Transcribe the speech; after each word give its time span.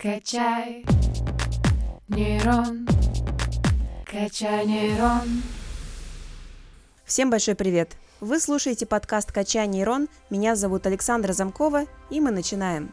Качай 0.00 0.84
нейрон, 2.08 2.86
качай 4.04 4.66
нейрон. 4.66 5.42
Всем 7.04 7.30
большой 7.30 7.54
привет! 7.54 7.96
Вы 8.20 8.38
слушаете 8.38 8.86
подкаст 8.86 9.32
«Качай 9.32 9.66
нейрон». 9.66 10.08
Меня 10.30 10.54
зовут 10.54 10.86
Александра 10.86 11.32
Замкова, 11.32 11.86
и 12.08 12.20
мы 12.20 12.30
начинаем. 12.30 12.92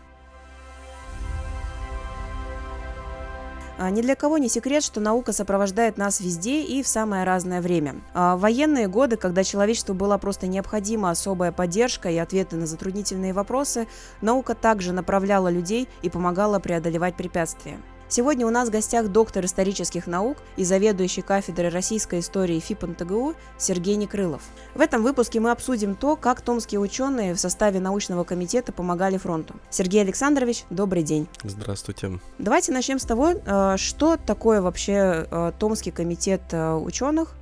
Ни 3.90 4.02
для 4.02 4.16
кого 4.16 4.38
не 4.38 4.50
секрет, 4.50 4.84
что 4.84 5.00
наука 5.00 5.32
сопровождает 5.32 5.98
нас 5.98 6.20
везде 6.20 6.64
и 6.64 6.84
в 6.84 6.88
самое 6.88 7.24
разное 7.24 7.62
время. 7.62 7.96
А, 8.14 8.36
в 8.36 8.42
военные 8.42 8.88
годы, 8.88 9.16
когда 9.16 9.44
человечеству 9.44 9.96
была 9.96 10.18
просто 10.18 10.48
необходима 10.48 11.12
особая 11.12 11.52
поддержка 11.52 12.10
и 12.10 12.18
ответы 12.18 12.58
на 12.58 12.68
затруднительные 12.68 13.34
вопросы, 13.34 13.88
наука 14.22 14.54
также 14.54 14.92
направляла 14.92 15.47
людей 15.47 15.88
и 16.02 16.10
помогала 16.10 16.60
преодолевать 16.60 17.16
препятствия. 17.16 17.80
Сегодня 18.12 18.48
у 18.48 18.49
нас 18.49 18.70
в 18.70 18.72
гостях 18.72 19.09
доктор 19.09 19.45
исторических 19.45 20.08
наук 20.08 20.40
и 20.58 20.63
заведующий 20.63 21.22
кафедрой 21.22 21.70
российской 21.70 22.22
истории 22.22 22.59
ФИПНТГУ 22.59 23.36
Сергей 23.59 23.98
Некрылов. 23.98 24.41
В 24.73 24.81
этом 24.81 25.04
выпуске 25.04 25.40
мы 25.40 25.52
обсудим 25.52 25.94
то, 25.94 26.16
как 26.16 26.41
томские 26.41 26.80
ученые 26.80 27.36
в 27.36 27.40
составе 27.40 27.80
научного 27.80 28.23
комитета 28.23 28.72
помогали 28.72 29.17
фронту. 29.17 29.53
Сергей 29.70 30.02
Александрович, 30.02 30.64
добрый 30.72 31.03
день. 31.03 31.27
Здравствуйте. 31.44 32.20
Давайте 32.40 32.72
начнем 32.72 32.98
с 32.98 33.03
того, 33.03 33.30
э, 33.30 33.77
что 33.77 34.17
такое 34.17 34.64
вообще 34.64 35.28
э, 35.30 35.52
Томский 35.59 35.91
комитет 35.91 36.41
э, 36.52 36.73
ученых, 36.73 37.36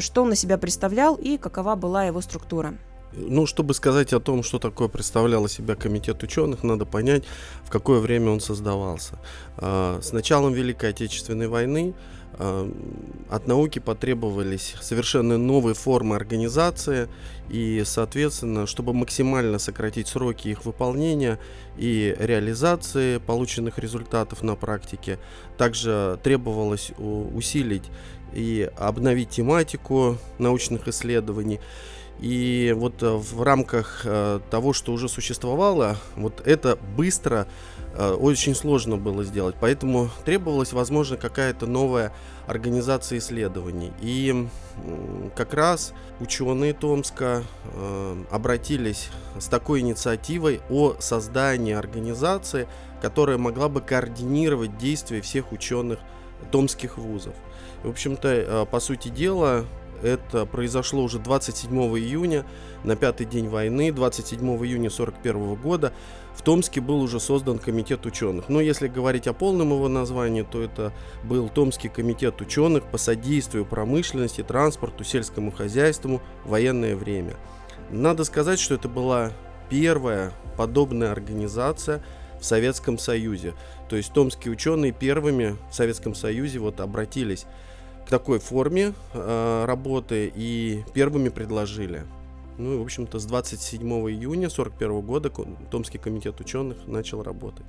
что 0.00 0.22
он 0.22 0.30
на 0.30 0.34
себя 0.34 0.58
представлял 0.58 1.14
и 1.14 1.38
какова 1.38 1.76
была 1.76 2.02
его 2.02 2.20
структура. 2.20 2.74
Ну, 3.12 3.46
чтобы 3.46 3.74
сказать 3.74 4.12
о 4.12 4.20
том, 4.20 4.42
что 4.42 4.58
такое 4.58 4.88
представлял 4.88 5.48
себя 5.48 5.74
комитет 5.74 6.22
ученых, 6.22 6.62
надо 6.62 6.84
понять, 6.84 7.24
в 7.64 7.70
какое 7.70 8.00
время 8.00 8.30
он 8.30 8.40
создавался. 8.40 9.18
А, 9.56 10.00
с 10.02 10.12
началом 10.12 10.52
Великой 10.52 10.90
Отечественной 10.90 11.48
войны 11.48 11.94
а, 12.34 12.70
от 13.30 13.46
науки 13.46 13.78
потребовались 13.78 14.76
совершенно 14.82 15.38
новые 15.38 15.74
формы 15.74 16.16
организации 16.16 17.08
и, 17.48 17.82
соответственно, 17.86 18.66
чтобы 18.66 18.92
максимально 18.92 19.58
сократить 19.58 20.08
сроки 20.08 20.48
их 20.48 20.66
выполнения 20.66 21.38
и 21.78 22.14
реализации 22.18 23.18
полученных 23.18 23.78
результатов 23.78 24.42
на 24.42 24.54
практике, 24.54 25.18
также 25.56 26.20
требовалось 26.22 26.92
усилить 26.98 27.84
и 28.34 28.70
обновить 28.76 29.30
тематику 29.30 30.18
научных 30.38 30.88
исследований. 30.88 31.60
И 32.20 32.74
вот 32.76 33.02
э, 33.02 33.10
в 33.10 33.42
рамках 33.42 34.02
э, 34.04 34.40
того, 34.50 34.72
что 34.72 34.92
уже 34.92 35.08
существовало, 35.08 35.96
вот 36.16 36.44
это 36.44 36.76
быстро 36.96 37.46
э, 37.94 38.10
очень 38.10 38.56
сложно 38.56 38.96
было 38.96 39.22
сделать. 39.22 39.54
Поэтому 39.60 40.10
требовалась, 40.24 40.72
возможно, 40.72 41.16
какая-то 41.16 41.66
новая 41.66 42.12
организация 42.48 43.18
исследований. 43.18 43.92
И 44.00 44.48
как 45.36 45.54
раз 45.54 45.92
ученые 46.18 46.72
Томска 46.72 47.42
обратились 48.30 49.10
с 49.38 49.46
такой 49.48 49.80
инициативой 49.80 50.62
о 50.70 50.94
создании 50.98 51.74
организации, 51.74 52.66
которая 53.02 53.36
могла 53.36 53.68
бы 53.68 53.82
координировать 53.82 54.78
действия 54.78 55.20
всех 55.20 55.52
ученых 55.52 55.98
томских 56.50 56.96
вузов. 56.96 57.34
В 57.82 57.90
общем-то, 57.90 58.66
по 58.70 58.80
сути 58.80 59.08
дела, 59.08 59.66
это 60.02 60.46
произошло 60.46 61.02
уже 61.02 61.18
27 61.18 61.70
июня, 61.98 62.44
на 62.84 62.96
пятый 62.96 63.26
день 63.26 63.48
войны, 63.48 63.92
27 63.92 64.38
июня 64.40 64.88
1941 64.88 65.54
года. 65.56 65.92
В 66.34 66.42
Томске 66.42 66.80
был 66.80 67.00
уже 67.00 67.18
создан 67.18 67.58
комитет 67.58 68.06
ученых. 68.06 68.48
Но 68.48 68.60
если 68.60 68.86
говорить 68.86 69.26
о 69.26 69.32
полном 69.32 69.70
его 69.70 69.88
названии, 69.88 70.42
то 70.42 70.62
это 70.62 70.92
был 71.24 71.48
Томский 71.48 71.88
комитет 71.88 72.40
ученых 72.40 72.84
по 72.84 72.98
содействию 72.98 73.64
промышленности, 73.64 74.42
транспорту, 74.42 75.02
сельскому 75.02 75.50
хозяйству 75.50 76.22
военное 76.44 76.94
время. 76.94 77.34
Надо 77.90 78.24
сказать, 78.24 78.60
что 78.60 78.74
это 78.74 78.88
была 78.88 79.32
первая 79.68 80.32
подобная 80.56 81.10
организация 81.10 82.02
в 82.40 82.44
Советском 82.44 82.98
Союзе. 82.98 83.54
То 83.88 83.96
есть 83.96 84.12
томские 84.12 84.52
ученые 84.52 84.92
первыми 84.92 85.56
в 85.70 85.74
Советском 85.74 86.14
Союзе 86.14 86.60
вот 86.60 86.80
обратились 86.80 87.46
такой 88.08 88.38
форме 88.38 88.94
э, 89.12 89.64
работы 89.66 90.32
и 90.34 90.84
первыми 90.94 91.28
предложили. 91.28 92.04
Ну 92.56 92.74
и, 92.74 92.78
в 92.78 92.82
общем-то, 92.82 93.18
с 93.18 93.24
27 93.24 93.80
июня 93.80 94.48
1941 94.48 95.00
года 95.00 95.30
Томский 95.70 95.98
комитет 95.98 96.40
ученых 96.40 96.86
начал 96.86 97.22
работать. 97.22 97.66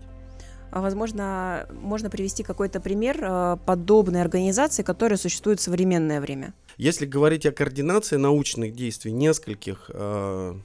А, 0.72 0.82
возможно, 0.82 1.68
можно 1.72 2.10
привести 2.10 2.44
какой-то 2.44 2.80
пример 2.80 3.18
э, 3.22 3.58
подобной 3.66 4.22
организации, 4.22 4.84
которая 4.84 5.18
существует 5.18 5.60
в 5.60 5.64
современное 5.64 6.22
время. 6.22 6.54
Если 6.80 7.06
говорить 7.06 7.46
о 7.46 7.52
координации 7.52 8.16
научных 8.16 8.74
действий 8.74 9.12
нескольких 9.12 9.92
э, 9.94 10.56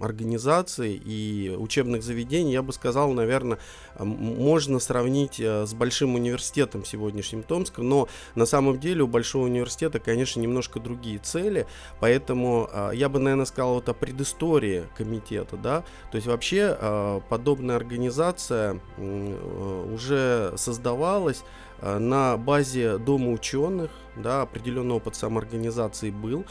организаций 0.00 1.00
и 1.04 1.54
учебных 1.56 2.02
заведений, 2.02 2.52
я 2.52 2.62
бы 2.62 2.72
сказал, 2.72 3.12
наверное, 3.12 3.58
можно 3.96 4.80
сравнить 4.80 5.38
э, 5.38 5.64
с 5.64 5.72
большим 5.72 6.16
университетом 6.16 6.84
сегодняшним 6.84 7.44
Томском, 7.44 7.88
но 7.88 8.08
на 8.34 8.44
самом 8.44 8.80
деле 8.80 9.04
у 9.04 9.06
большого 9.06 9.44
университета, 9.44 10.00
конечно, 10.00 10.40
немножко 10.40 10.80
другие 10.80 11.18
цели, 11.18 11.66
поэтому 12.00 12.68
э, 12.72 12.90
я 12.94 13.08
бы, 13.08 13.20
наверное, 13.20 13.46
сказал 13.46 13.74
вот 13.74 13.88
о 13.88 13.94
предыстории 13.94 14.86
комитета, 14.96 15.56
да, 15.56 15.84
то 16.10 16.16
есть 16.16 16.26
вообще 16.26 16.76
э, 16.76 17.20
подобная 17.28 17.76
организация 17.76 18.80
э, 18.96 19.25
уже 19.92 20.52
создавалась 20.56 21.42
Э, 21.80 21.98
на 21.98 22.36
базе 22.36 22.98
Дома 22.98 23.30
ученых, 23.32 23.90
да, 24.16 24.42
определенный 24.42 24.94
опыт 24.94 25.16
самоорганизации 25.16 26.10
был. 26.10 26.44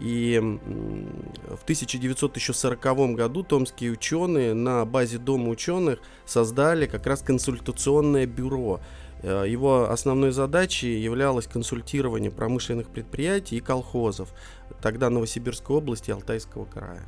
И 0.00 0.40
в 0.40 1.62
1940 1.62 3.14
году 3.14 3.44
томские 3.44 3.92
ученые 3.92 4.54
на 4.54 4.84
базе 4.84 5.18
Дома 5.18 5.50
ученых 5.50 6.00
создали 6.26 6.86
как 6.86 7.06
раз 7.06 7.22
консультационное 7.22 8.26
бюро. 8.26 8.80
Э, 9.22 9.44
его 9.46 9.90
основной 9.90 10.32
задачей 10.32 10.98
являлось 10.98 11.46
консультирование 11.46 12.32
промышленных 12.32 12.88
предприятий 12.88 13.56
и 13.56 13.60
колхозов, 13.60 14.34
тогда 14.80 15.10
Новосибирской 15.10 15.76
области 15.76 16.10
и 16.10 16.12
Алтайского 16.12 16.64
края. 16.64 17.02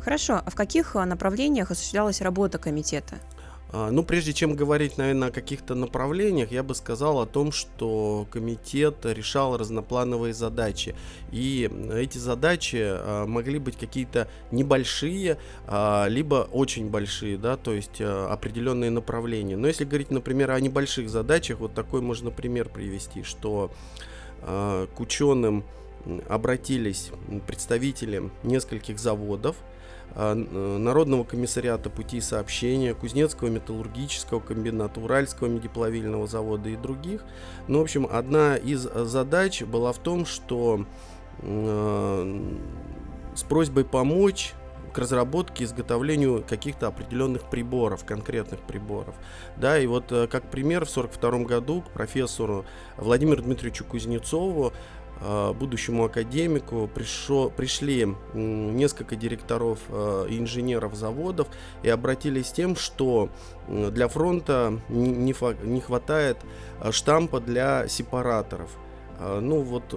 Хорошо, 0.00 0.40
а 0.44 0.50
в 0.50 0.54
каких 0.54 0.96
э, 0.96 1.04
направлениях 1.04 1.70
осуществлялась 1.70 2.22
работа 2.22 2.58
комитета? 2.58 3.18
А, 3.72 3.90
ну, 3.90 4.04
прежде 4.04 4.34
чем 4.34 4.54
говорить, 4.54 4.98
наверное, 4.98 5.28
о 5.28 5.30
каких-то 5.30 5.74
направлениях, 5.74 6.52
я 6.52 6.62
бы 6.62 6.74
сказал 6.74 7.20
о 7.20 7.26
том, 7.26 7.52
что 7.52 8.26
комитет 8.30 9.04
решал 9.04 9.56
разноплановые 9.56 10.34
задачи. 10.34 10.94
И 11.30 11.70
эти 11.94 12.18
задачи 12.18 12.76
а, 12.80 13.26
могли 13.26 13.58
быть 13.58 13.78
какие-то 13.78 14.28
небольшие, 14.50 15.38
а, 15.66 16.06
либо 16.08 16.48
очень 16.52 16.90
большие, 16.90 17.38
да, 17.38 17.56
то 17.56 17.72
есть 17.72 18.00
определенные 18.00 18.90
направления. 18.90 19.56
Но 19.56 19.66
если 19.66 19.84
говорить, 19.84 20.10
например, 20.10 20.50
о 20.50 20.60
небольших 20.60 21.08
задачах, 21.08 21.60
вот 21.60 21.72
такой 21.72 22.02
можно 22.02 22.30
пример 22.30 22.68
привести, 22.68 23.22
что 23.22 23.72
к 24.44 24.98
ученым 24.98 25.64
обратились 26.28 27.10
представители 27.46 28.30
нескольких 28.42 28.98
заводов, 28.98 29.56
Народного 30.14 31.24
комиссариата 31.24 31.88
путей 31.88 32.20
сообщения, 32.20 32.94
Кузнецкого 32.94 33.48
металлургического 33.48 34.40
комбината, 34.40 35.00
Уральского 35.00 35.48
медиплавильного 35.48 36.26
завода 36.26 36.68
и 36.68 36.76
других. 36.76 37.24
Ну, 37.68 37.78
в 37.78 37.82
общем, 37.82 38.06
одна 38.10 38.56
из 38.56 38.80
задач 38.80 39.62
была 39.62 39.92
в 39.92 39.98
том, 39.98 40.26
что 40.26 40.84
э, 41.38 42.40
с 43.34 43.42
просьбой 43.42 43.84
помочь 43.84 44.52
к 44.92 44.98
разработке, 44.98 45.64
изготовлению 45.64 46.44
каких-то 46.46 46.86
определенных 46.86 47.48
приборов, 47.48 48.04
конкретных 48.04 48.60
приборов. 48.60 49.14
Да, 49.56 49.78
и 49.78 49.86
вот 49.86 50.12
э, 50.12 50.26
как 50.26 50.50
пример 50.50 50.84
в 50.84 50.90
1942 50.90 51.46
году 51.46 51.80
к 51.80 51.90
профессору 51.90 52.66
Владимиру 52.98 53.42
Дмитриевичу 53.42 53.86
Кузнецову 53.86 54.74
Э, 54.74 55.01
будущему 55.54 56.04
академику 56.04 56.90
пришло, 56.92 57.48
пришли 57.50 58.14
несколько 58.34 59.16
директоров 59.16 59.78
э, 59.88 60.26
и 60.30 60.38
инженеров 60.38 60.94
заводов 60.94 61.48
и 61.82 61.88
обратились 61.88 62.48
с 62.48 62.52
тем, 62.52 62.76
что 62.76 63.28
для 63.68 64.08
фронта 64.08 64.80
не, 64.88 65.34
не 65.64 65.80
хватает 65.80 66.38
э, 66.80 66.90
штампа 66.92 67.40
для 67.40 67.88
сепараторов. 67.88 68.70
Ну 69.40 69.60
вот 69.60 69.94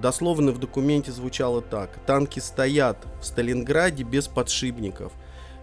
дословно 0.00 0.52
в 0.52 0.58
документе 0.58 1.12
звучало 1.12 1.60
так. 1.60 1.90
Танки 2.06 2.38
стоят 2.38 3.06
в 3.20 3.24
Сталинграде 3.24 4.04
без 4.04 4.28
подшипников. 4.28 5.12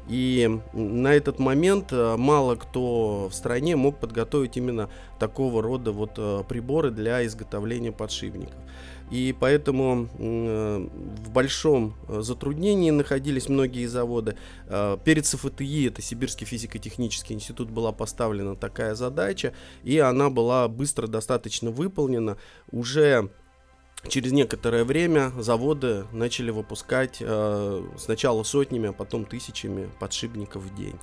И 0.07 0.59
на 0.73 1.13
этот 1.13 1.39
момент 1.39 1.91
э, 1.91 2.15
мало 2.17 2.55
кто 2.55 3.29
в 3.29 3.33
стране 3.33 3.75
мог 3.75 3.99
подготовить 3.99 4.57
именно 4.57 4.89
такого 5.19 5.61
рода 5.61 5.91
вот 5.91 6.13
э, 6.17 6.43
приборы 6.47 6.91
для 6.91 7.25
изготовления 7.25 7.91
подшипников. 7.91 8.55
И 9.11 9.35
поэтому 9.37 10.07
э, 10.17 10.87
в 11.25 11.31
большом 11.31 11.95
затруднении 12.07 12.91
находились 12.91 13.49
многие 13.49 13.85
заводы. 13.85 14.37
Перед 15.03 15.25
СФТИ, 15.25 15.87
это 15.89 16.01
Сибирский 16.01 16.47
физико-технический 16.47 17.33
институт, 17.33 17.69
была 17.69 17.91
поставлена 17.91 18.55
такая 18.55 18.95
задача, 18.95 19.53
и 19.83 19.97
она 19.99 20.29
была 20.29 20.67
быстро 20.69 21.07
достаточно 21.07 21.71
выполнена. 21.71 22.37
Уже 22.71 23.29
Через 24.07 24.31
некоторое 24.31 24.83
время 24.83 25.31
заводы 25.37 26.05
начали 26.11 26.49
выпускать 26.49 27.17
э, 27.19 27.83
сначала 27.97 28.43
сотнями, 28.43 28.89
а 28.89 28.93
потом 28.93 29.25
тысячами 29.25 29.89
подшипников 29.99 30.63
в 30.63 30.75
день. 30.75 30.99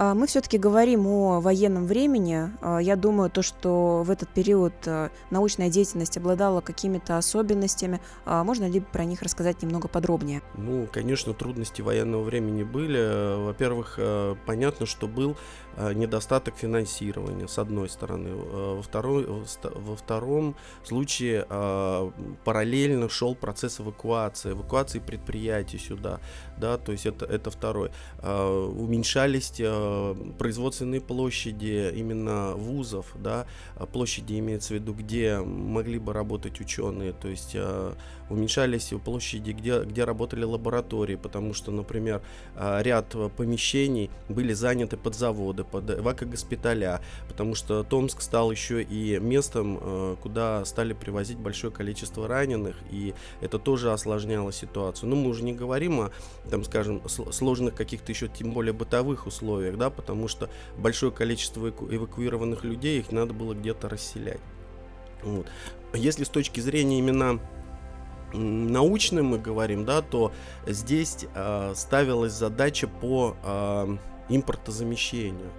А, 0.00 0.14
мы 0.14 0.26
все-таки 0.26 0.56
говорим 0.56 1.06
о 1.06 1.40
военном 1.42 1.84
времени. 1.84 2.50
А, 2.62 2.78
я 2.78 2.96
думаю, 2.96 3.28
то, 3.28 3.42
что 3.42 4.02
в 4.02 4.10
этот 4.10 4.30
период 4.30 4.72
э, 4.86 5.10
научная 5.28 5.68
деятельность 5.68 6.16
обладала 6.16 6.62
какими-то 6.62 7.18
особенностями. 7.18 8.00
А, 8.24 8.42
можно 8.42 8.64
ли 8.64 8.80
про 8.80 9.04
них 9.04 9.20
рассказать 9.20 9.62
немного 9.62 9.88
подробнее? 9.88 10.40
Ну, 10.54 10.88
конечно, 10.90 11.34
трудности 11.34 11.82
военного 11.82 12.22
времени 12.22 12.62
были. 12.62 13.44
Во-первых, 13.44 13.96
э, 13.98 14.36
понятно, 14.46 14.86
что 14.86 15.06
был 15.06 15.36
Э, 15.76 15.92
недостаток 15.92 16.56
финансирования, 16.56 17.46
с 17.46 17.58
одной 17.58 17.88
стороны. 17.88 18.28
Э, 18.28 18.74
во, 18.76 18.82
второй, 18.82 19.26
во 19.26 19.96
втором 19.96 20.56
случае 20.84 21.46
э, 21.48 22.10
параллельно 22.44 23.08
шел 23.08 23.34
процесс 23.36 23.80
эвакуации, 23.80 24.52
эвакуации 24.52 24.98
предприятий 24.98 25.78
сюда, 25.78 26.20
да, 26.58 26.76
то 26.76 26.92
есть 26.92 27.06
это, 27.06 27.24
это 27.24 27.50
второй. 27.50 27.90
Уменьшались 28.22 29.60
производственные 30.38 31.00
площади 31.00 31.92
именно 31.94 32.52
вузов, 32.54 33.12
да, 33.16 33.46
площади 33.92 34.38
имеется 34.38 34.74
в 34.74 34.76
виду, 34.76 34.94
где 34.94 35.38
могли 35.38 35.98
бы 35.98 36.12
работать 36.12 36.60
ученые, 36.60 37.12
то 37.12 37.28
есть 37.28 37.56
уменьшались 38.28 38.92
площади, 39.04 39.50
где, 39.52 39.82
где 39.82 40.04
работали 40.04 40.44
лаборатории, 40.44 41.16
потому 41.16 41.54
что, 41.54 41.70
например, 41.70 42.22
ряд 42.56 43.14
помещений 43.36 44.10
были 44.28 44.52
заняты 44.52 44.96
под 44.96 45.14
заводы, 45.14 45.64
под 45.64 45.90
эвакогоспиталя, 45.90 47.00
потому 47.28 47.54
что 47.54 47.82
Томск 47.82 48.20
стал 48.20 48.50
еще 48.50 48.82
и 48.82 49.18
местом, 49.18 49.78
э, 49.80 50.16
куда 50.22 50.64
стали 50.64 50.92
привозить 50.92 51.38
большое 51.38 51.72
количество 51.72 52.28
раненых, 52.28 52.76
и 52.90 53.14
это 53.40 53.58
тоже 53.58 53.92
осложняло 53.92 54.52
ситуацию. 54.52 55.08
Но 55.08 55.16
мы 55.16 55.28
уже 55.30 55.42
не 55.44 55.52
говорим 55.52 56.00
о, 56.00 56.10
там, 56.50 56.64
скажем, 56.64 57.02
сложных 57.08 57.74
каких-то 57.74 58.12
еще 58.12 58.28
тем 58.28 58.52
более 58.52 58.72
бытовых 58.72 59.26
условиях, 59.26 59.69
да, 59.76 59.90
потому 59.90 60.28
что 60.28 60.50
большое 60.76 61.12
количество 61.12 61.68
эвакуированных 61.68 62.64
людей, 62.64 63.00
их 63.00 63.12
надо 63.12 63.32
было 63.32 63.54
где-то 63.54 63.88
расселять. 63.88 64.40
Вот. 65.22 65.46
Если 65.94 66.24
с 66.24 66.28
точки 66.28 66.60
зрения 66.60 66.98
именно 66.98 67.40
научным 68.32 69.26
мы 69.26 69.38
говорим, 69.38 69.84
да, 69.84 70.02
то 70.02 70.32
здесь 70.66 71.26
э, 71.34 71.72
ставилась 71.74 72.32
задача 72.32 72.86
по 72.88 73.36
э, 73.42 73.96
импортозамещению 74.28 75.50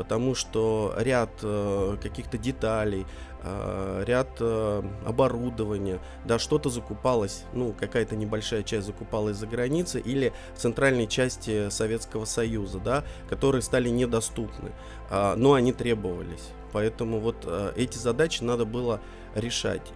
потому 0.00 0.34
что 0.34 0.94
ряд 0.96 1.28
э, 1.42 1.98
каких-то 2.00 2.38
деталей, 2.38 3.04
э, 3.42 4.04
ряд 4.06 4.28
э, 4.40 4.82
оборудования, 5.04 6.00
да, 6.24 6.38
что-то 6.38 6.70
закупалось, 6.70 7.44
ну, 7.52 7.74
какая-то 7.78 8.16
небольшая 8.16 8.62
часть 8.62 8.86
закупалась 8.86 9.36
за 9.36 9.46
границей 9.46 10.00
или 10.00 10.32
в 10.54 10.58
центральной 10.58 11.06
части 11.06 11.68
Советского 11.68 12.24
Союза, 12.24 12.80
да, 12.80 13.04
которые 13.28 13.60
стали 13.60 13.90
недоступны, 13.90 14.72
э, 15.10 15.34
но 15.36 15.52
они 15.52 15.74
требовались. 15.74 16.48
Поэтому 16.72 17.20
вот 17.20 17.44
э, 17.44 17.74
эти 17.76 17.98
задачи 17.98 18.42
надо 18.42 18.64
было 18.64 19.02
решать 19.34 19.92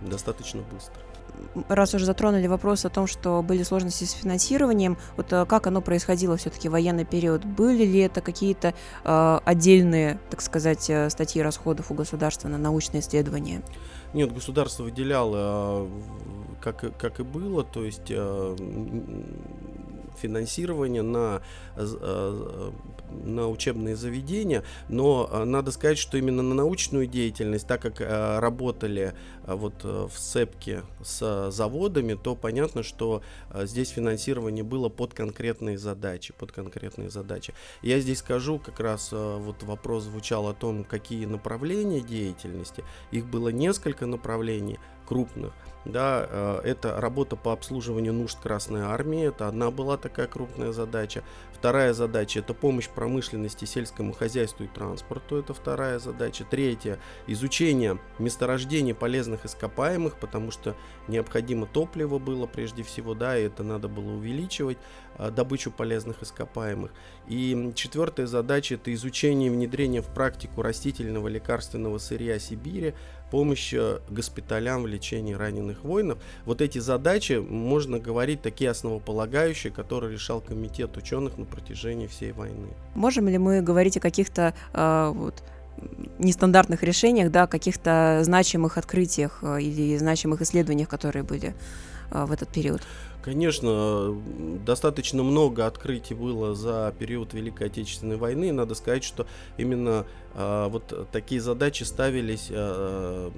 достаточно 0.00 0.62
быстро 0.62 1.03
раз 1.68 1.94
уже 1.94 2.04
затронули 2.04 2.46
вопрос 2.46 2.84
о 2.84 2.90
том, 2.90 3.06
что 3.06 3.42
были 3.42 3.62
сложности 3.62 4.04
с 4.04 4.12
финансированием, 4.12 4.96
вот 5.16 5.32
э, 5.32 5.46
как 5.46 5.66
оно 5.66 5.80
происходило 5.80 6.36
все-таки 6.36 6.68
в 6.68 6.72
военный 6.72 7.04
период? 7.04 7.44
Были 7.44 7.84
ли 7.84 8.00
это 8.00 8.20
какие-то 8.20 8.74
э, 9.04 9.40
отдельные, 9.44 10.18
так 10.30 10.40
сказать, 10.40 10.88
э, 10.88 11.10
статьи 11.10 11.42
расходов 11.42 11.90
у 11.90 11.94
государства 11.94 12.48
на 12.48 12.58
научные 12.58 13.00
исследования? 13.00 13.62
Нет, 14.12 14.32
государство 14.32 14.84
выделяло, 14.84 15.88
как, 16.60 16.96
как 16.96 17.20
и 17.20 17.22
было, 17.24 17.64
то 17.64 17.84
есть 17.84 18.12
финансирование 20.16 21.02
на, 21.02 21.42
э, 21.76 22.70
на 23.10 23.48
учебные 23.48 23.96
заведения, 23.96 24.64
но 24.88 25.28
э, 25.30 25.44
надо 25.44 25.72
сказать, 25.72 25.98
что 25.98 26.16
именно 26.18 26.42
на 26.42 26.54
научную 26.54 27.06
деятельность, 27.06 27.66
так 27.66 27.82
как 27.82 28.00
э, 28.00 28.38
работали 28.38 29.14
вот 29.46 29.84
в 29.84 30.12
СЭПКе 30.16 30.84
с 31.02 31.50
заводами, 31.50 32.14
то 32.14 32.34
понятно, 32.34 32.82
что 32.82 33.22
здесь 33.54 33.90
финансирование 33.90 34.64
было 34.64 34.88
под 34.88 35.12
конкретные 35.12 35.76
задачи, 35.76 36.32
под 36.32 36.50
конкретные 36.50 37.10
задачи. 37.10 37.52
Я 37.82 38.00
здесь 38.00 38.20
скажу, 38.20 38.58
как 38.58 38.80
раз 38.80 39.12
вот 39.12 39.62
вопрос 39.62 40.04
звучал 40.04 40.48
о 40.48 40.54
том, 40.54 40.82
какие 40.82 41.26
направления 41.26 42.00
деятельности. 42.00 42.84
Их 43.10 43.26
было 43.26 43.50
несколько 43.50 44.06
направлений 44.06 44.78
крупных 45.04 45.52
да, 45.84 46.26
э, 46.28 46.60
это 46.64 47.00
работа 47.00 47.36
по 47.36 47.52
обслуживанию 47.52 48.12
нужд 48.12 48.38
Красной 48.40 48.82
Армии, 48.82 49.28
это 49.28 49.48
одна 49.48 49.70
была 49.70 49.96
такая 49.96 50.26
крупная 50.26 50.72
задача. 50.72 51.22
Вторая 51.52 51.94
задача– 51.94 52.38
это 52.40 52.52
помощь 52.52 52.88
промышленности, 52.88 53.64
сельскому 53.64 54.12
хозяйству 54.12 54.64
и 54.64 54.68
транспорту, 54.68 55.36
это 55.36 55.54
вторая 55.54 55.98
задача. 55.98 56.44
Третья– 56.44 56.98
изучение 57.26 57.98
месторождений 58.18 58.94
полезных 58.94 59.44
ископаемых, 59.44 60.16
потому 60.16 60.50
что 60.50 60.74
необходимо 61.08 61.66
топливо 61.66 62.18
было 62.18 62.46
прежде 62.46 62.82
всего, 62.82 63.14
да, 63.14 63.38
и 63.38 63.44
это 63.44 63.62
надо 63.62 63.88
было 63.88 64.12
увеличивать, 64.12 64.78
добычу 65.18 65.70
полезных 65.70 66.22
ископаемых. 66.22 66.90
И 67.28 67.72
четвертая 67.74 68.26
задача– 68.26 68.74
это 68.76 68.92
изучение 68.94 69.48
и 69.48 69.50
внедрение 69.50 70.02
в 70.02 70.06
практику 70.06 70.62
растительного 70.62 71.28
лекарственного 71.28 71.98
сырья 71.98 72.38
Сибири, 72.38 72.94
помощь 73.30 73.74
госпиталям 74.08 74.82
в 74.82 74.86
лечении 74.86 75.34
раненых 75.34 75.82
воинов. 75.82 76.18
Вот 76.44 76.60
эти 76.60 76.78
задачи, 76.78 77.32
можно 77.32 77.98
говорить, 77.98 78.42
такие 78.42 78.70
основополагающие, 78.70 79.72
которые 79.72 80.12
решал 80.12 80.40
комитет 80.40 80.96
ученых 80.96 81.38
на 81.38 81.44
протяжении 81.44 82.06
всей 82.06 82.32
войны. 82.32 82.68
Можем 82.94 83.28
ли 83.28 83.38
мы 83.38 83.60
говорить 83.60 83.96
о 83.96 84.00
каких-то 84.00 84.54
э, 84.72 85.12
вот, 85.14 85.42
нестандартных 86.18 86.82
решениях, 86.82 87.30
да, 87.30 87.46
каких-то 87.46 88.20
значимых 88.22 88.78
открытиях 88.78 89.42
или 89.42 89.96
значимых 89.96 90.42
исследованиях, 90.42 90.88
которые 90.88 91.24
были 91.24 91.54
в 92.14 92.32
этот 92.32 92.48
период? 92.48 92.82
Конечно, 93.24 94.14
достаточно 94.66 95.22
много 95.22 95.66
открытий 95.66 96.14
было 96.14 96.54
за 96.54 96.94
период 96.98 97.32
Великой 97.32 97.68
Отечественной 97.68 98.16
войны. 98.16 98.52
Надо 98.52 98.74
сказать, 98.74 99.02
что 99.02 99.26
именно 99.56 100.04
э, 100.34 100.68
вот 100.68 101.08
такие 101.10 101.40
задачи 101.40 101.84
ставились, 101.84 102.48
э, 102.50 103.30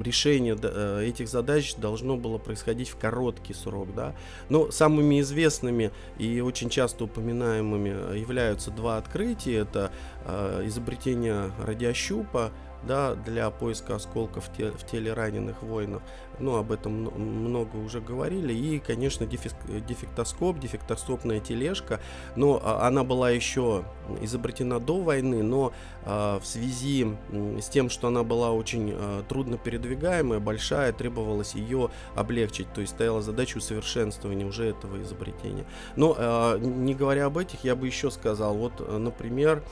решение 0.00 0.58
э, 0.60 1.04
этих 1.06 1.28
задач 1.28 1.76
должно 1.76 2.16
было 2.16 2.38
происходить 2.38 2.88
в 2.88 2.96
короткий 2.96 3.54
срок. 3.54 3.94
Да? 3.94 4.16
Но 4.48 4.72
самыми 4.72 5.20
известными 5.20 5.92
и 6.18 6.40
очень 6.40 6.68
часто 6.68 7.04
упоминаемыми 7.04 8.18
являются 8.18 8.72
два 8.72 8.96
открытия. 8.96 9.58
Это 9.58 9.92
э, 10.24 10.64
изобретение 10.66 11.52
радиощупа 11.64 12.50
да, 12.86 13.14
для 13.14 13.50
поиска 13.50 13.96
осколков 13.96 14.46
в, 14.46 14.56
те, 14.56 14.70
в 14.70 14.84
теле 14.86 15.12
раненых 15.12 15.62
воинов. 15.62 16.02
Ну, 16.38 16.56
об 16.56 16.72
этом 16.72 16.92
много 16.92 17.76
уже 17.76 18.00
говорили. 18.00 18.52
И, 18.52 18.78
конечно, 18.80 19.26
дефектоскоп, 19.26 20.58
дефектоскопная 20.58 21.40
тележка. 21.40 22.00
Но 22.36 22.60
а, 22.62 22.86
она 22.86 23.04
была 23.04 23.30
еще 23.30 23.84
изобретена 24.20 24.80
до 24.80 25.00
войны, 25.00 25.42
но 25.42 25.72
а, 26.04 26.40
в 26.40 26.46
связи 26.46 27.06
с 27.30 27.68
тем, 27.68 27.88
что 27.88 28.08
она 28.08 28.24
была 28.24 28.50
очень 28.50 28.92
а, 28.94 29.22
трудно 29.28 29.58
передвигаемая, 29.58 30.40
большая, 30.40 30.92
требовалось 30.92 31.54
ее 31.54 31.90
облегчить. 32.14 32.72
То 32.72 32.80
есть 32.80 32.94
стояла 32.94 33.22
задача 33.22 33.58
усовершенствования 33.58 34.46
уже 34.46 34.66
этого 34.66 35.00
изобретения. 35.02 35.66
Но 35.96 36.56
не 36.58 36.94
говоря 36.94 37.26
об 37.26 37.38
этих, 37.38 37.64
я 37.64 37.76
бы 37.76 37.86
еще 37.86 38.10
сказал, 38.10 38.54
вот, 38.54 38.86
например, 38.88 39.62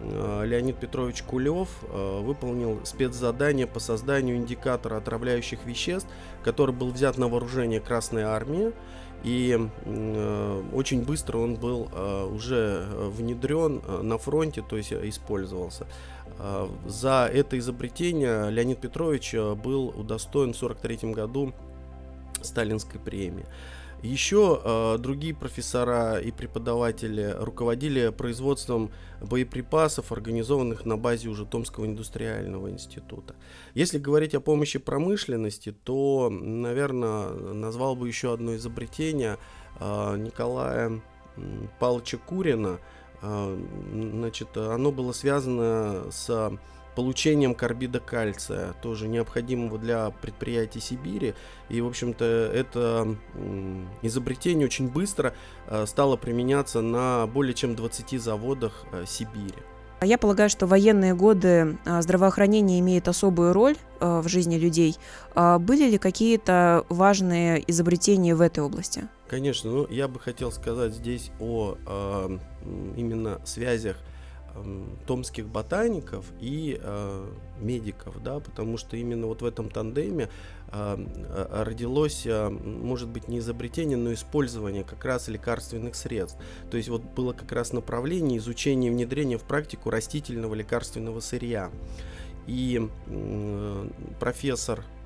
Леонид 0.00 0.76
Петрович 0.76 1.22
Кулев 1.22 1.68
а, 1.88 2.20
выполнил 2.62 2.84
спецзадание 2.84 3.66
по 3.66 3.80
созданию 3.80 4.36
индикатора 4.36 4.96
отравляющих 4.96 5.64
веществ, 5.64 6.08
который 6.44 6.74
был 6.74 6.90
взят 6.90 7.18
на 7.18 7.28
вооружение 7.28 7.80
Красной 7.80 8.22
Армии. 8.22 8.72
И 9.24 9.56
э, 9.84 10.62
очень 10.72 11.04
быстро 11.04 11.38
он 11.38 11.54
был 11.54 11.88
э, 11.92 12.24
уже 12.24 12.84
внедрен 13.16 13.80
э, 13.86 14.02
на 14.02 14.18
фронте, 14.18 14.64
то 14.68 14.76
есть 14.76 14.92
использовался. 14.92 15.86
Э, 16.38 16.68
за 16.86 17.30
это 17.32 17.56
изобретение 17.56 18.50
Леонид 18.50 18.80
Петрович 18.80 19.32
был 19.34 19.88
удостоен 19.88 20.54
в 20.54 20.56
1943 20.56 21.12
году 21.12 21.52
Сталинской 22.42 22.98
премии. 22.98 23.46
Еще 24.02 24.60
э, 24.62 24.98
другие 24.98 25.32
профессора 25.32 26.18
и 26.18 26.32
преподаватели 26.32 27.36
руководили 27.38 28.08
производством 28.10 28.90
боеприпасов, 29.20 30.10
организованных 30.10 30.84
на 30.84 30.96
базе 30.96 31.28
уже 31.28 31.46
Томского 31.46 31.86
индустриального 31.86 32.68
института. 32.68 33.36
Если 33.74 33.98
говорить 33.98 34.34
о 34.34 34.40
помощи 34.40 34.80
промышленности, 34.80 35.70
то, 35.70 36.30
наверное, 36.30 37.30
назвал 37.30 37.94
бы 37.94 38.08
еще 38.08 38.34
одно 38.34 38.56
изобретение 38.56 39.38
э, 39.78 40.16
Николая 40.16 41.00
Павловича 41.78 42.18
Курина. 42.18 42.80
Э, 43.22 43.56
значит, 43.92 44.56
оно 44.56 44.90
было 44.90 45.12
связано 45.12 46.10
с 46.10 46.58
получением 46.94 47.54
карбида 47.54 48.00
кальция, 48.00 48.74
тоже 48.82 49.08
необходимого 49.08 49.78
для 49.78 50.10
предприятий 50.10 50.80
Сибири. 50.80 51.34
И, 51.68 51.80
в 51.80 51.86
общем-то, 51.86 52.24
это 52.24 53.16
изобретение 54.02 54.66
очень 54.66 54.88
быстро 54.88 55.34
э, 55.66 55.86
стало 55.86 56.16
применяться 56.16 56.80
на 56.80 57.26
более 57.26 57.54
чем 57.54 57.74
20 57.74 58.20
заводах 58.20 58.84
э, 58.92 59.04
Сибири. 59.06 59.54
Я 60.02 60.18
полагаю, 60.18 60.50
что 60.50 60.66
военные 60.66 61.14
годы 61.14 61.78
э, 61.84 62.02
здравоохранение 62.02 62.80
имеет 62.80 63.08
особую 63.08 63.52
роль 63.52 63.76
в 64.00 64.26
жизни 64.28 64.56
людей. 64.56 64.96
А 65.36 65.60
были 65.60 65.88
ли 65.88 65.96
какие-то 65.96 66.84
важные 66.88 67.62
изобретения 67.70 68.34
в 68.34 68.40
этой 68.40 68.60
области? 68.60 69.08
Конечно, 69.28 69.70
ну 69.70 69.86
я 69.88 70.08
бы 70.08 70.18
хотел 70.18 70.50
сказать 70.50 70.92
здесь 70.92 71.30
о 71.38 71.76
именно 72.96 73.40
связях 73.44 73.96
томских 75.06 75.46
ботаников 75.48 76.26
и 76.40 76.78
э, 76.80 77.26
медиков, 77.60 78.22
да, 78.22 78.40
потому 78.40 78.76
что 78.76 78.96
именно 78.96 79.26
вот 79.26 79.42
в 79.42 79.44
этом 79.44 79.70
тандеме 79.70 80.28
э, 80.68 81.06
родилось, 81.50 82.26
э, 82.26 82.48
может 82.48 83.08
быть, 83.08 83.28
не 83.28 83.38
изобретение, 83.38 83.96
но 83.96 84.12
использование 84.12 84.84
как 84.84 85.04
раз 85.04 85.28
лекарственных 85.28 85.94
средств. 85.94 86.38
То 86.70 86.76
есть 86.76 86.88
вот 86.88 87.02
было 87.02 87.32
как 87.32 87.52
раз 87.52 87.72
направление 87.72 88.38
изучения 88.38 88.88
и 88.88 88.90
внедрения 88.90 89.38
в 89.38 89.44
практику 89.44 89.90
растительного 89.90 90.54
лекарственного 90.54 91.20
сырья. 91.20 91.70
И 92.46 92.88
э, 93.06 93.88
профессор 94.18 94.84
Э, 94.84 95.01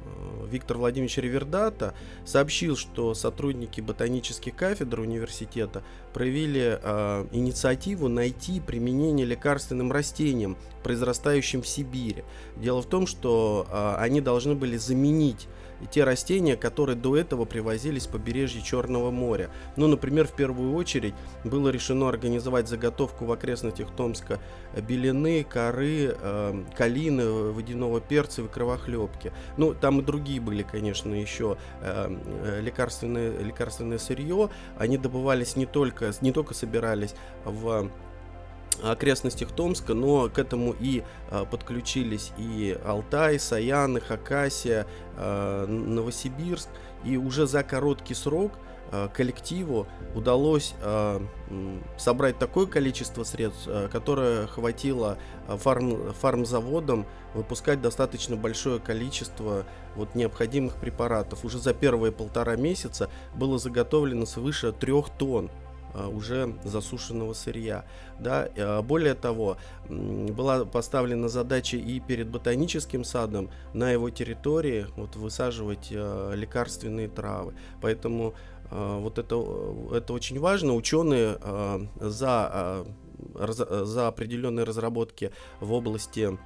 Виктор 0.50 0.78
Владимирович 0.78 1.18
Ривердата 1.18 1.94
сообщил, 2.24 2.76
что 2.76 3.14
сотрудники 3.14 3.80
ботанических 3.80 4.54
кафедр 4.54 5.00
университета 5.00 5.82
проявили 6.12 6.78
э, 6.82 7.26
инициативу 7.32 8.08
найти 8.08 8.60
применение 8.60 9.26
лекарственным 9.26 9.92
растениям, 9.92 10.56
произрастающим 10.82 11.62
в 11.62 11.68
Сибири. 11.68 12.24
Дело 12.56 12.82
в 12.82 12.86
том, 12.86 13.06
что 13.06 13.66
э, 13.68 13.94
они 13.98 14.20
должны 14.20 14.54
были 14.54 14.76
заменить 14.76 15.48
и 15.80 15.86
те 15.86 16.04
растения, 16.04 16.56
которые 16.56 16.96
до 16.96 17.16
этого 17.16 17.44
привозились 17.44 18.04
с 18.04 18.06
побережья 18.06 18.60
Черного 18.62 19.10
моря. 19.10 19.50
Ну, 19.76 19.86
например, 19.86 20.26
в 20.26 20.32
первую 20.32 20.74
очередь 20.74 21.14
было 21.44 21.68
решено 21.68 22.08
организовать 22.08 22.68
заготовку 22.68 23.24
в 23.24 23.32
окрестностях 23.32 23.90
Томска 23.96 24.40
белины, 24.76 25.44
коры, 25.44 26.16
э, 26.18 26.64
калины, 26.76 27.52
водяного 27.52 28.00
перца 28.00 28.42
и 28.42 28.48
кровохлебки. 28.48 29.32
Ну, 29.56 29.74
там 29.74 30.00
и 30.00 30.02
другие 30.02 30.40
были, 30.40 30.62
конечно, 30.62 31.14
еще 31.14 31.56
э, 31.80 32.16
э 32.44 32.60
лекарственные, 32.60 33.42
лекарственное 33.42 33.98
сырье. 33.98 34.50
Они 34.78 34.98
добывались 34.98 35.56
не 35.56 35.66
только, 35.66 36.12
не 36.20 36.32
только 36.32 36.54
собирались 36.54 37.14
в 37.44 37.90
окрестностях 38.82 39.52
Томска, 39.52 39.94
но 39.94 40.28
к 40.28 40.38
этому 40.38 40.74
и 40.78 41.02
а, 41.30 41.44
подключились 41.44 42.32
и 42.38 42.78
Алтай, 42.84 43.38
Саяны, 43.38 44.00
Хакасия, 44.00 44.86
а, 45.16 45.66
Новосибирск. 45.66 46.68
И 47.04 47.16
уже 47.16 47.46
за 47.46 47.62
короткий 47.62 48.14
срок 48.14 48.52
а, 48.92 49.08
коллективу 49.08 49.86
удалось 50.14 50.74
а, 50.82 51.20
собрать 51.96 52.38
такое 52.38 52.66
количество 52.66 53.24
средств, 53.24 53.66
а, 53.66 53.88
которое 53.88 54.46
хватило 54.46 55.18
фарм, 55.48 56.12
фармзаводам 56.12 57.06
выпускать 57.34 57.80
достаточно 57.80 58.36
большое 58.36 58.78
количество 58.78 59.64
вот 59.96 60.14
необходимых 60.14 60.76
препаратов. 60.76 61.44
Уже 61.44 61.58
за 61.58 61.74
первые 61.74 62.12
полтора 62.12 62.56
месяца 62.56 63.10
было 63.34 63.58
заготовлено 63.58 64.24
свыше 64.24 64.72
трех 64.72 65.10
тонн 65.10 65.50
уже 66.08 66.54
засушенного 66.64 67.32
сырья. 67.32 67.84
Да? 68.20 68.48
А, 68.56 68.82
более 68.82 69.14
того, 69.14 69.56
была 69.88 70.64
поставлена 70.64 71.28
задача 71.28 71.76
и 71.76 72.00
перед 72.00 72.28
ботаническим 72.28 73.04
садом 73.04 73.50
на 73.72 73.90
его 73.90 74.10
территории 74.10 74.86
вот, 74.96 75.16
высаживать 75.16 75.90
а, 75.92 76.32
лекарственные 76.34 77.08
травы. 77.08 77.54
Поэтому 77.80 78.34
вот 78.68 79.20
это, 79.20 79.36
это 79.94 80.12
очень 80.12 80.40
важно. 80.40 80.74
Ученые 80.74 81.38
за, 82.00 82.84
за 83.30 84.08
определенные 84.08 84.64
разработки 84.64 85.30
в 85.60 85.72
области 85.72 86.36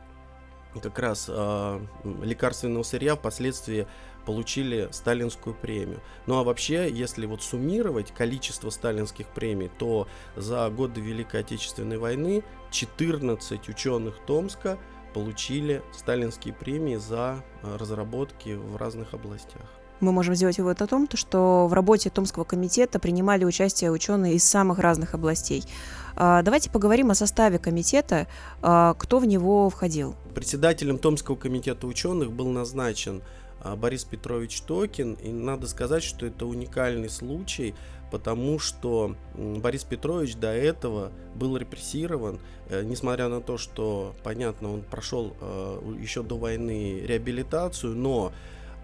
как 0.82 0.98
раз 0.98 1.26
э, 1.28 1.80
лекарственного 2.22 2.82
сырья 2.82 3.16
впоследствии 3.16 3.86
получили 4.26 4.88
сталинскую 4.92 5.54
премию. 5.54 6.00
Ну 6.26 6.38
а 6.38 6.44
вообще, 6.44 6.90
если 6.90 7.26
вот 7.26 7.42
суммировать 7.42 8.12
количество 8.12 8.70
сталинских 8.70 9.26
премий, 9.28 9.70
то 9.78 10.06
за 10.36 10.68
годы 10.70 11.00
Великой 11.00 11.40
Отечественной 11.40 11.98
войны 11.98 12.42
14 12.70 13.68
ученых 13.68 14.18
Томска 14.26 14.78
получили 15.14 15.82
сталинские 15.92 16.54
премии 16.54 16.96
за 16.96 17.42
э, 17.62 17.76
разработки 17.76 18.50
в 18.50 18.76
разных 18.76 19.14
областях 19.14 19.80
мы 20.00 20.12
можем 20.12 20.34
сделать 20.34 20.58
вывод 20.58 20.80
о 20.82 20.86
том, 20.86 21.08
что 21.12 21.66
в 21.66 21.72
работе 21.72 22.10
Томского 22.10 22.44
комитета 22.44 22.98
принимали 22.98 23.44
участие 23.44 23.90
ученые 23.90 24.34
из 24.34 24.44
самых 24.44 24.78
разных 24.78 25.14
областей. 25.14 25.64
А, 26.16 26.42
давайте 26.42 26.70
поговорим 26.70 27.10
о 27.10 27.14
составе 27.14 27.58
комитета, 27.58 28.26
а, 28.62 28.94
кто 28.94 29.18
в 29.18 29.26
него 29.26 29.68
входил. 29.70 30.14
Председателем 30.34 30.98
Томского 30.98 31.36
комитета 31.36 31.86
ученых 31.86 32.32
был 32.32 32.48
назначен 32.48 33.18
а, 33.18 33.24
Борис 33.76 34.04
Петрович 34.04 34.60
Токин. 34.62 35.14
И 35.14 35.30
надо 35.30 35.66
сказать, 35.68 36.02
что 36.02 36.26
это 36.26 36.46
уникальный 36.46 37.08
случай, 37.08 37.74
потому 38.10 38.58
что 38.58 39.16
Борис 39.34 39.84
Петрович 39.84 40.36
до 40.36 40.48
этого 40.48 41.12
был 41.34 41.56
репрессирован, 41.56 42.40
э, 42.68 42.82
несмотря 42.82 43.28
на 43.28 43.40
то, 43.40 43.58
что, 43.58 44.14
понятно, 44.22 44.72
он 44.72 44.82
прошел 44.82 45.36
э, 45.40 45.94
еще 46.00 46.22
до 46.22 46.36
войны 46.36 47.00
реабилитацию, 47.00 47.94
но 47.94 48.32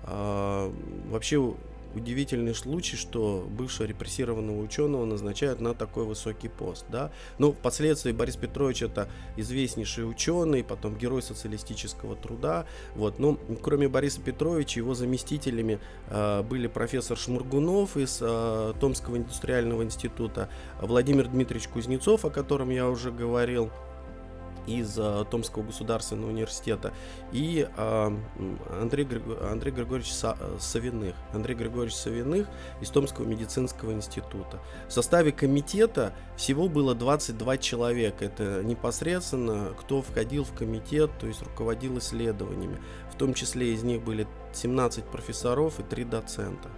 а, 0.06 0.73
вообще 1.11 1.54
удивительный 1.97 2.55
случай, 2.55 2.97
что 2.97 3.47
бывшего 3.49 3.87
репрессированного 3.87 4.61
ученого 4.61 5.05
назначают 5.05 5.61
на 5.61 5.75
такой 5.75 6.05
высокий 6.05 6.49
пост. 6.49 6.85
Да? 6.88 7.11
Ну, 7.38 7.53
впоследствии 7.53 8.12
Борис 8.12 8.37
Петрович 8.37 8.83
это 8.83 9.09
известнейший 9.37 10.09
ученый, 10.09 10.62
потом 10.62 10.97
герой 10.97 11.23
социалистического 11.23 12.15
труда. 12.15 12.67
Вот. 12.95 13.19
Но 13.19 13.38
кроме 13.62 13.88
Бориса 13.88 14.21
Петровича, 14.21 14.81
его 14.81 14.95
заместителями 14.95 15.81
э, 16.09 16.43
были 16.43 16.67
профессор 16.67 17.17
Шмургунов 17.17 17.97
из 17.97 18.19
э, 18.21 18.75
Томского 18.79 19.17
индустриального 19.17 19.83
института, 19.83 20.50
Владимир 20.81 21.29
Дмитриевич 21.29 21.69
Кузнецов, 21.69 22.25
о 22.25 22.31
котором 22.31 22.71
я 22.71 22.88
уже 22.88 23.11
говорил, 23.11 23.71
из 24.66 24.99
uh, 24.99 25.28
Томского 25.28 25.62
государственного 25.62 26.30
университета 26.30 26.92
и 27.32 27.68
uh, 27.76 28.18
Андрей, 28.80 29.06
Андрей 29.50 29.73
Григорьевич 29.73 30.12
Са, 30.12 30.37
Савиных. 30.58 31.14
Андрей 31.32 31.54
Григорьевич 31.54 31.94
Савиных 31.94 32.49
из 32.80 32.90
Томского 32.90 33.25
медицинского 33.25 33.92
института. 33.92 34.61
В 34.88 34.92
составе 34.92 35.32
комитета 35.32 36.12
всего 36.37 36.68
было 36.68 36.94
22 36.94 37.58
человека. 37.58 38.25
Это 38.25 38.62
непосредственно 38.62 39.75
кто 39.78 40.02
входил 40.02 40.44
в 40.44 40.52
комитет, 40.52 41.11
то 41.18 41.26
есть 41.26 41.42
руководил 41.42 41.99
исследованиями. 41.99 42.78
В 43.12 43.16
том 43.16 43.35
числе 43.35 43.73
из 43.73 43.82
них 43.82 44.02
были 44.02 44.26
17 44.52 45.04
профессоров 45.04 45.80
и 45.80 45.82
3 45.82 46.04
доцента. 46.04 46.70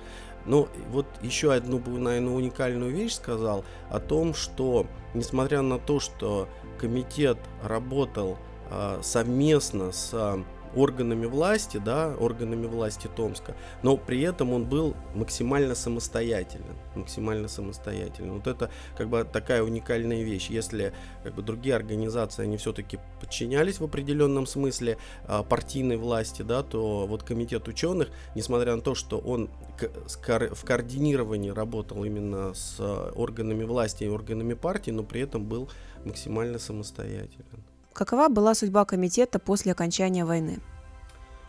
Но 0.44 0.68
вот 0.88 1.06
еще 1.20 1.52
одну, 1.52 1.78
наверное, 1.78 2.32
уникальную 2.32 2.90
вещь 2.90 3.14
сказал 3.14 3.64
о 3.90 4.00
том, 4.00 4.34
что 4.34 4.86
несмотря 5.14 5.62
на 5.62 5.78
то, 5.78 6.00
что 6.00 6.48
комитет 6.78 7.38
работал 7.62 8.38
э, 8.70 9.00
совместно 9.02 9.92
с 9.92 10.42
органами 10.78 11.26
власти, 11.26 11.78
да, 11.78 12.14
органами 12.18 12.66
власти 12.66 13.08
Томска, 13.14 13.56
но 13.82 13.96
при 13.96 14.20
этом 14.22 14.52
он 14.52 14.64
был 14.64 14.94
максимально 15.14 15.74
самостоятельным, 15.74 16.76
максимально 16.94 17.48
самостоятельным. 17.48 18.36
Вот 18.36 18.46
это 18.46 18.70
как 18.96 19.08
бы 19.08 19.24
такая 19.30 19.62
уникальная 19.62 20.22
вещь. 20.22 20.48
Если 20.50 20.92
как 21.22 21.34
бы 21.34 21.42
другие 21.42 21.74
организации, 21.74 22.44
они 22.44 22.56
все-таки 22.56 22.98
подчинялись 23.20 23.80
в 23.80 23.84
определенном 23.84 24.46
смысле 24.46 24.98
а, 25.26 25.42
партийной 25.42 25.96
власти, 25.96 26.42
да, 26.42 26.62
то 26.62 27.06
вот 27.06 27.22
комитет 27.22 27.68
ученых, 27.68 28.10
несмотря 28.34 28.76
на 28.76 28.82
то, 28.82 28.94
что 28.94 29.18
он 29.18 29.50
в 29.78 30.64
координировании 30.64 31.50
работал 31.50 32.04
именно 32.04 32.54
с 32.54 32.80
органами 33.14 33.64
власти 33.64 34.04
и 34.04 34.08
органами 34.08 34.54
партии, 34.54 34.90
но 34.90 35.02
при 35.02 35.20
этом 35.20 35.44
был 35.44 35.68
максимально 36.04 36.58
самостоятелен. 36.58 37.67
Какова 37.98 38.28
была 38.28 38.54
судьба 38.54 38.84
комитета 38.84 39.40
после 39.40 39.72
окончания 39.72 40.24
войны? 40.24 40.60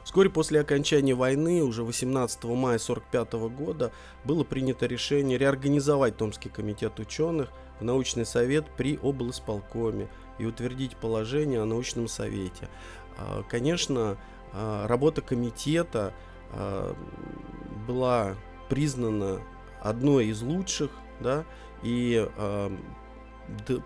Вскоре 0.04 0.32
после 0.32 0.60
окончания 0.60 1.14
войны, 1.14 1.62
уже 1.62 1.84
18 1.84 2.44
мая 2.46 2.80
1945 2.80 3.34
года, 3.56 3.92
было 4.26 4.44
принято 4.44 4.88
решение 4.88 5.38
реорганизовать 5.38 6.18
Томский 6.18 6.50
комитет 6.50 7.00
ученых 7.00 7.52
в 7.80 7.84
научный 7.84 8.26
совет 8.26 8.66
при 8.76 8.98
облсполкоме 8.98 10.10
и 10.40 10.46
утвердить 10.48 10.98
положение 10.98 11.62
о 11.62 11.66
научном 11.66 12.08
совете. 12.08 12.68
А, 13.20 13.44
конечно, 13.44 14.18
а, 14.52 14.88
работа 14.88 15.22
комитета 15.22 16.16
а, 16.52 16.96
была 17.88 18.34
признана 18.70 19.40
одной 19.84 20.30
из 20.30 20.42
лучших, 20.42 20.90
да, 21.20 21.46
и 21.84 22.28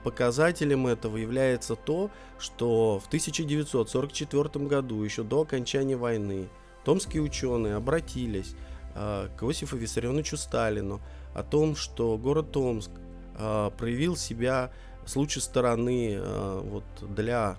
показателем 0.03 0.87
этого 0.87 1.17
является 1.17 1.75
то, 1.75 2.09
что 2.39 2.99
в 2.99 3.07
1944 3.07 4.65
году, 4.65 5.03
еще 5.03 5.23
до 5.23 5.41
окончания 5.41 5.95
войны, 5.95 6.47
томские 6.83 7.21
ученые 7.21 7.75
обратились 7.75 8.55
э, 8.95 9.29
к 9.37 9.43
Иосифу 9.43 9.77
Виссарионовичу 9.77 10.37
Сталину 10.37 11.01
о 11.33 11.43
том, 11.43 11.75
что 11.75 12.17
город 12.17 12.51
Томск 12.51 12.91
э, 13.37 13.71
проявил 13.77 14.15
себя 14.15 14.71
с 15.05 15.15
лучшей 15.15 15.41
стороны 15.41 16.13
э, 16.13 16.61
вот, 16.63 16.83
для 17.01 17.57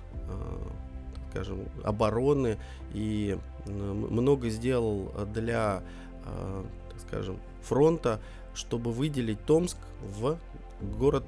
скажем, 1.31 1.67
обороны 1.83 2.59
и 2.93 3.37
много 3.67 4.51
сделал 4.51 5.13
для, 5.35 5.83
так 6.23 7.01
скажем, 7.09 7.41
фронта, 7.61 8.21
чтобы 8.55 8.93
выделить 8.93 9.45
Томск 9.45 9.77
в 10.01 10.39
город 10.81 11.25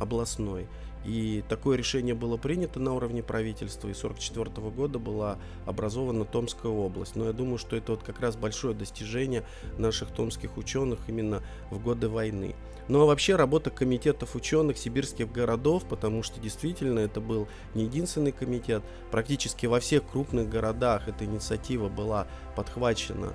областной. 0.00 0.66
И 1.04 1.42
такое 1.48 1.78
решение 1.78 2.14
было 2.14 2.36
принято 2.36 2.78
на 2.78 2.92
уровне 2.94 3.22
правительства, 3.22 3.88
и 3.88 3.92
1944 3.92 4.70
года 4.70 4.98
была 4.98 5.38
образована 5.64 6.24
Томская 6.24 6.70
область. 6.70 7.16
Но 7.16 7.24
я 7.26 7.32
думаю, 7.32 7.56
что 7.58 7.76
это 7.76 7.92
вот 7.92 8.02
как 8.02 8.20
раз 8.20 8.36
большое 8.36 8.74
достижение 8.74 9.44
наших 9.78 10.10
томских 10.10 10.58
ученых 10.58 10.98
именно 11.08 11.42
в 11.70 11.82
годы 11.82 12.08
войны. 12.08 12.54
Ну 12.88 13.00
а 13.02 13.06
вообще 13.06 13.36
работа 13.36 13.70
комитетов 13.70 14.34
ученых 14.34 14.76
сибирских 14.76 15.30
городов, 15.30 15.84
потому 15.88 16.22
что 16.22 16.40
действительно 16.40 16.98
это 16.98 17.20
был 17.20 17.48
не 17.74 17.84
единственный 17.84 18.32
комитет, 18.32 18.82
практически 19.10 19.66
во 19.66 19.80
всех 19.80 20.06
крупных 20.10 20.50
городах 20.50 21.08
эта 21.08 21.24
инициатива 21.24 21.88
была 21.88 22.26
подхвачена 22.56 23.32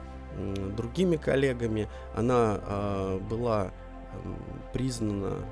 другими 0.76 1.16
коллегами, 1.16 1.88
она 2.14 2.60
э, 2.62 3.20
была 3.30 3.72
признана 4.74 5.46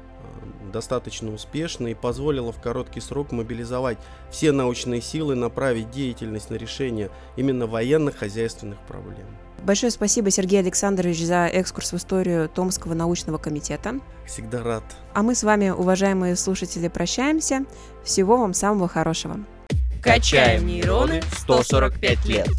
достаточно 0.71 1.33
успешно 1.33 1.87
и 1.87 1.93
позволила 1.93 2.51
в 2.51 2.59
короткий 2.59 2.99
срок 2.99 3.31
мобилизовать 3.31 3.97
все 4.31 4.51
научные 4.51 5.01
силы, 5.01 5.35
направить 5.35 5.91
деятельность 5.91 6.49
на 6.49 6.55
решение 6.55 7.09
именно 7.37 7.67
военно-хозяйственных 7.67 8.79
проблем. 8.79 9.27
Большое 9.63 9.91
спасибо, 9.91 10.29
Сергей 10.29 10.59
Александрович, 10.59 11.23
за 11.23 11.45
экскурс 11.45 11.93
в 11.93 11.95
историю 11.95 12.49
Томского 12.49 12.95
научного 12.95 13.37
комитета. 13.37 13.99
Всегда 14.25 14.61
рад. 14.61 14.83
А 15.13 15.23
мы 15.23 15.35
с 15.35 15.43
вами, 15.43 15.69
уважаемые 15.69 16.35
слушатели, 16.35 16.89
прощаемся. 16.89 17.63
Всего 18.03 18.37
вам 18.37 18.53
самого 18.53 18.89
хорошего. 18.89 19.39
Качаем 20.01 20.67
нейроны 20.67 21.21
145 21.37 22.25
лет. 22.25 22.49